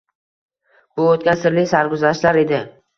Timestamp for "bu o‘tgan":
0.97-1.39